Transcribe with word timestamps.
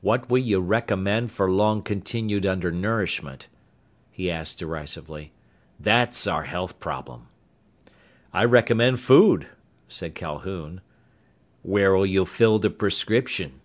"What 0.00 0.30
will 0.30 0.38
you 0.38 0.60
recommend 0.60 1.32
for 1.32 1.50
long 1.50 1.82
continued 1.82 2.46
undernourishment?" 2.46 3.48
he 4.12 4.30
asked 4.30 4.60
derisively. 4.60 5.32
"That's 5.80 6.28
our 6.28 6.44
health 6.44 6.78
problem!" 6.78 7.26
"I 8.32 8.44
recommend 8.44 9.00
food," 9.00 9.48
said 9.88 10.14
Calhoun. 10.14 10.82
"Where'll 11.64 12.06
you 12.06 12.24
fill 12.26 12.60
the 12.60 12.70
prescription?" 12.70 13.60